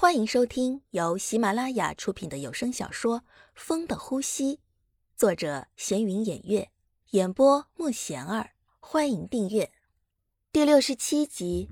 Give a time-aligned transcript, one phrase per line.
[0.00, 3.18] 欢迎收听由喜马拉雅出品的有声小说
[3.56, 4.54] 《风的呼吸》，
[5.16, 6.68] 作者闲云掩月，
[7.10, 8.50] 演播莫贤儿。
[8.78, 9.72] 欢迎订阅
[10.52, 11.68] 第六十七集。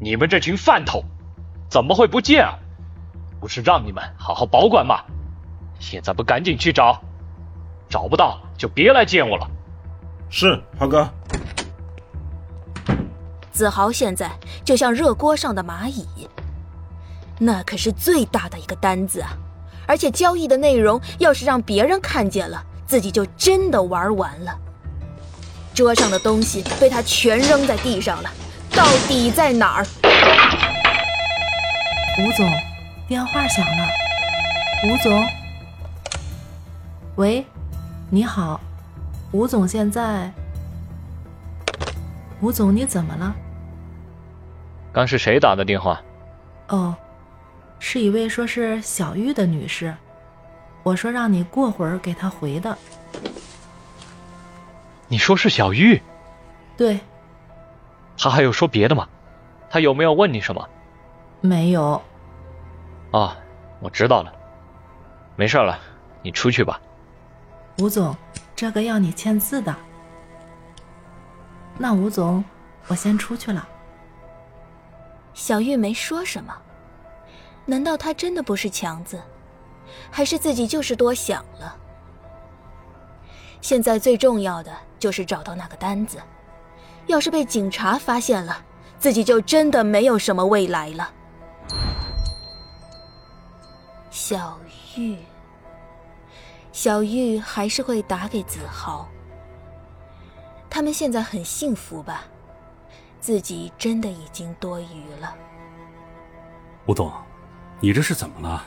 [0.00, 1.04] 你们这群饭桶，
[1.70, 2.58] 怎么会不见啊？
[3.40, 5.04] 不是让你们好好保管吗？
[5.78, 7.00] 现在不赶紧去找，
[7.88, 9.48] 找不到就别来见我了。
[10.28, 11.08] 是，豪哥。
[13.52, 16.28] 子豪现在就像热锅上的蚂蚁，
[17.38, 19.30] 那可是最大的一个单子啊！
[19.86, 24.58] 而且交易的内容要是让别人看见了，自己就真的玩完了。
[25.74, 28.30] 桌上的东西被他全扔在地上了，
[28.70, 29.86] 到底在哪儿？
[32.18, 32.50] 吴总，
[33.06, 33.86] 电话响了。
[34.88, 35.24] 吴总，
[37.16, 37.44] 喂，
[38.10, 38.60] 你好，
[39.32, 40.32] 吴总，现在，
[42.40, 43.34] 吴总，你怎么了？
[44.92, 46.00] 刚是谁打的电话？
[46.68, 46.94] 哦，
[47.78, 49.94] 是一位说是小玉的女士。
[50.82, 52.76] 我说让你过会儿给她回的。
[55.08, 56.00] 你说是小玉？
[56.76, 56.98] 对。
[58.18, 59.08] 她还有说别的吗？
[59.68, 60.68] 她有没有问你什么？
[61.40, 62.00] 没有。
[63.10, 63.36] 哦，
[63.80, 64.32] 我知道了。
[65.36, 65.78] 没事了，
[66.22, 66.80] 你出去吧。
[67.78, 68.16] 吴总，
[68.54, 69.74] 这个要你签字的。
[71.76, 72.42] 那吴总，
[72.86, 73.68] 我先出去了。
[75.34, 76.56] 小玉没说什么，
[77.66, 79.20] 难道他真的不是强子，
[80.10, 81.76] 还是自己就是多想了？
[83.60, 86.18] 现在最重要的就是找到那个单子，
[87.06, 88.64] 要是被警察发现了，
[88.98, 91.12] 自己就真的没有什么未来了。
[94.10, 94.58] 小
[94.96, 95.18] 玉，
[96.70, 99.08] 小玉还是会打给子豪，
[100.70, 102.24] 他们现在很幸福吧？
[103.18, 105.34] 自己真的已经多余了。
[106.86, 107.12] 吴总，
[107.80, 108.64] 你这是怎么了？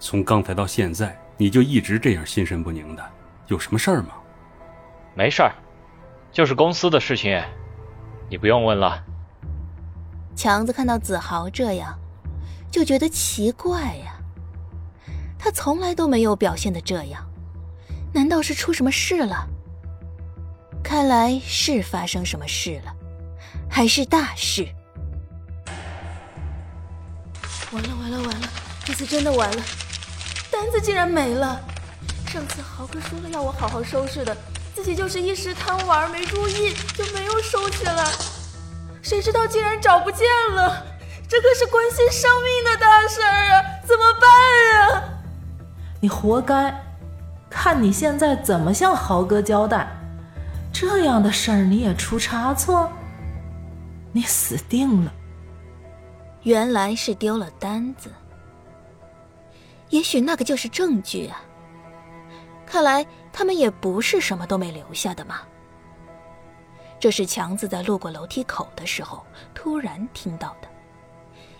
[0.00, 3.04] 从刚才到现在，你就一直这样心神不宁的，
[3.46, 4.10] 有什么事儿吗？
[5.14, 5.52] 没事儿，
[6.32, 7.42] 就是公司的事情，
[8.28, 9.04] 你不用问了。
[10.36, 11.98] 强子看到子豪这样，
[12.70, 14.14] 就觉得奇怪呀。
[15.38, 17.24] 他从来都没有表现的这样，
[18.12, 19.48] 难道是出什么事了？
[20.82, 22.94] 看来是发生什么事了。
[23.70, 24.66] 还是大事！
[27.70, 28.48] 完了完了完了，
[28.84, 29.62] 这次真的完了，
[30.50, 31.60] 单子竟然没了。
[32.26, 34.36] 上次豪哥说了要我好好收拾的，
[34.74, 38.06] 自己就是一时贪玩没注意就没有收起来，
[39.02, 40.86] 谁知道竟然找不见了，
[41.28, 43.62] 这可是关系生命的大事儿啊！
[43.86, 45.04] 怎么办啊？
[46.00, 46.84] 你活该！
[47.50, 49.88] 看你现在怎么向豪哥交代？
[50.72, 52.90] 这样的事儿你也出差错？
[54.12, 55.12] 你死定了！
[56.48, 58.08] 原来是丢了单子，
[59.90, 61.42] 也许那个就是证据啊。
[62.64, 65.42] 看来他们也不是什么都没留下的嘛。
[66.98, 69.22] 这是强子在路过楼梯口的时候
[69.52, 70.68] 突然听到的，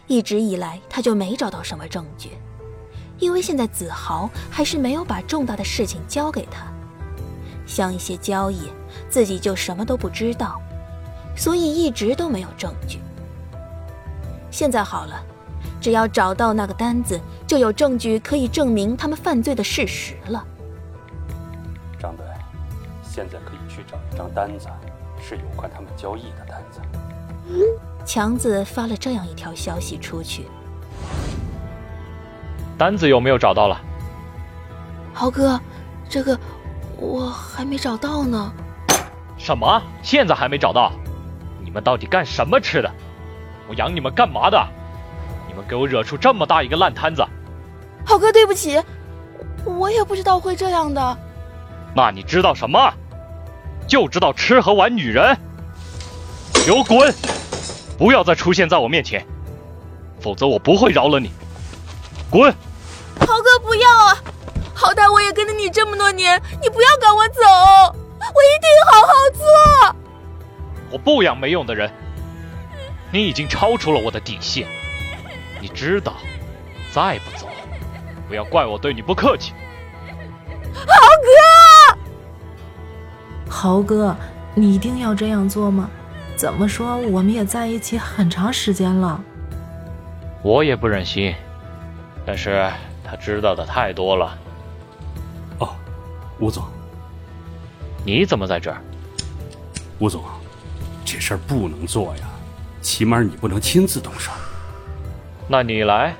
[0.06, 2.30] 一直以来他就没找到什么证据，
[3.18, 6.66] 因为现在子豪还是没有把重大的事情交给他，
[7.66, 8.72] 像一些交易，
[9.10, 10.58] 自己就什么都不知道。
[11.36, 12.98] 所以一直都没有证据。
[14.58, 15.14] 现在好了，
[15.80, 20.44] 只要找到那个单子，就有证据可以证明他们犯罪的事实了。
[21.96, 22.26] 张队，
[23.00, 24.66] 现在可以去找一张单子，
[25.22, 26.80] 是有关他们交易的单子。
[28.04, 30.48] 强子发了这样一条消息出去。
[32.76, 33.80] 单子有没有找到了？
[35.14, 35.60] 豪哥，
[36.08, 36.36] 这个
[36.96, 38.52] 我还没找到呢。
[39.36, 39.80] 什么？
[40.02, 40.90] 现在还没找到？
[41.62, 42.92] 你们到底干什么吃的？
[43.68, 44.66] 我养你们干嘛的？
[45.46, 47.22] 你们给我惹出这么大一个烂摊子！
[48.04, 48.82] 好哥，对不起，
[49.64, 51.18] 我也不知道会这样的。
[51.94, 52.92] 那你知道什么？
[53.86, 55.36] 就知道吃和玩女人。
[56.64, 57.14] 给我滚！
[57.98, 59.26] 不要再出现在我面前，
[60.20, 61.30] 否则我不会饶了你。
[62.30, 62.50] 滚！
[63.20, 64.16] 豪哥，不要啊！
[64.74, 69.96] 好歹我也跟了你这么多年，你不要赶我走，我一定好好做。
[70.90, 71.90] 我不养没用的人，
[73.10, 74.66] 你已经超出了我的底线，
[75.60, 76.14] 你知道，
[76.92, 77.48] 再不走，
[78.28, 79.52] 不要怪我对你不客气。
[80.74, 80.84] 豪
[81.94, 84.16] 哥，豪哥，
[84.54, 85.88] 你一定要这样做吗？
[86.36, 89.20] 怎么说，我们也在一起很长时间了。
[90.42, 91.34] 我也不忍心，
[92.24, 92.70] 但是
[93.02, 94.38] 他知道的太多了。
[95.58, 95.70] 哦，
[96.38, 96.62] 吴总，
[98.04, 98.80] 你怎么在这儿？
[99.98, 100.22] 吴总。
[101.04, 102.28] 这事儿不能做呀，
[102.80, 104.30] 起码你不能亲自动手。
[105.48, 106.14] 那你来。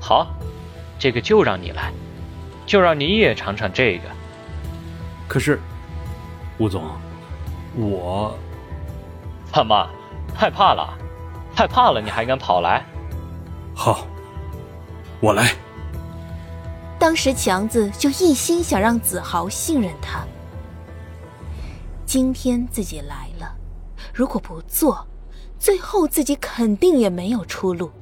[0.00, 0.26] 好，
[0.98, 1.92] 这个就让你来，
[2.66, 4.04] 就让你也尝尝这个。
[5.28, 5.60] 可是，
[6.58, 6.84] 吴总，
[7.76, 8.36] 我
[9.52, 9.88] 怎么
[10.34, 10.98] 害怕了？
[11.54, 12.84] 害怕了你还敢跑来？
[13.74, 14.06] 好，
[15.20, 15.54] 我来。
[16.98, 20.20] 当时强子就一心想让子豪信任他。
[22.04, 23.54] 今天自己来了，
[24.12, 25.06] 如果不做，
[25.62, 27.92] 最后自己肯定也没有出路。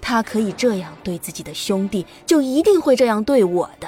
[0.00, 3.86] 他可以这样对自己的兄弟，就一定会这样对我的。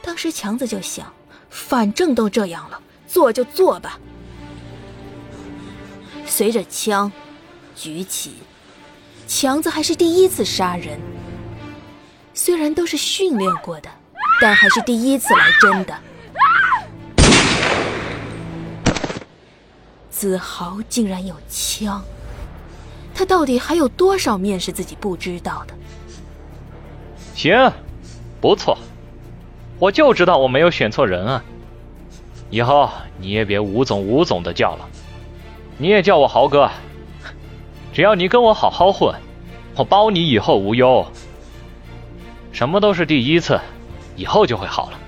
[0.00, 1.12] 当时强子就想，
[1.50, 4.00] 反正都这样了，做就做吧。
[6.24, 7.12] 随着枪
[7.74, 8.36] 举起，
[9.28, 10.98] 强子还是第一次杀人。
[12.32, 13.90] 虽然都是训练过的，
[14.40, 15.94] 但还是第一次来真的。
[20.16, 22.02] 子豪竟然有枪，
[23.14, 25.74] 他到底还有多少面是自己不知道的？
[27.34, 27.70] 行，
[28.40, 28.78] 不错。
[29.78, 31.44] 我就知道我没有选错人啊！
[32.48, 34.88] 以后你也别吴总吴总的叫了，
[35.76, 36.70] 你也叫我豪哥。
[37.92, 39.14] 只要你跟我好好混，
[39.76, 41.06] 我包你以后无忧。
[42.52, 43.60] 什么都是第一次，
[44.16, 44.98] 以后就会好了。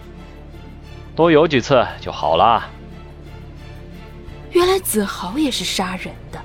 [1.17, 2.69] 多有几次就好了。
[4.53, 6.41] 原来子豪也是杀人的。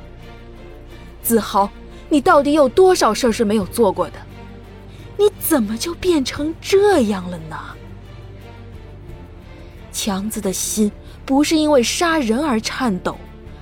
[1.22, 1.70] 子豪，
[2.10, 4.14] 你到底有多少事儿是没有做过的？
[5.18, 7.58] 你怎么就变成这样了呢？
[9.92, 10.92] 强子的心
[11.26, 13.16] 不是因为杀人而颤抖，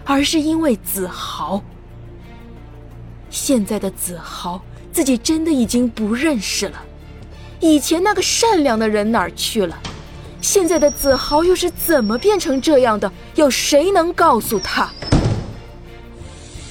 [0.06, 1.62] 而是因为子豪。
[3.30, 4.62] 现在的子豪，
[4.92, 6.84] 自己真的已经不认识了。
[7.60, 9.78] 以前那个善良的人哪儿去了？
[10.42, 13.10] 现在的子豪又是怎么变成这样的？
[13.36, 14.90] 有谁能告诉他？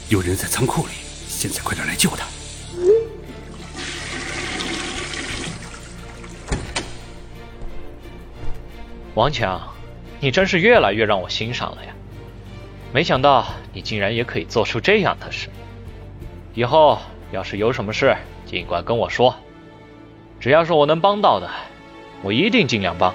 [0.09, 0.93] 有人在仓库里，
[1.29, 2.27] 现在快点来救他！
[9.15, 9.61] 王强，
[10.19, 11.93] 你真是越来越让我欣赏了呀！
[12.93, 15.49] 没想到你竟然也可以做出这样的事。
[16.55, 16.99] 以后
[17.31, 18.17] 要是有什么事，
[18.47, 19.37] 尽管跟我说，
[20.41, 21.49] 只要是我能帮到的，
[22.23, 23.15] 我一定尽量帮。